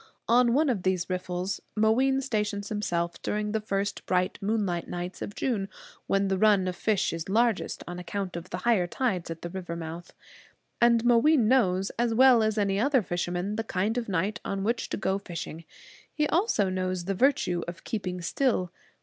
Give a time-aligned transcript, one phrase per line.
[0.27, 5.35] On one of these riffles Mooween stations himself during the first bright moonlight nights of
[5.35, 5.69] June,
[6.07, 9.49] when the run of fish is largest on account of the higher tides at the
[9.51, 10.11] river mouth.
[10.81, 14.89] And Mooween knows, as well as any other fisherman, the kind of night on which
[14.89, 15.65] to go fishing.
[16.11, 16.29] He knows
[16.59, 16.71] also
[17.05, 18.71] the virtue of keeping still.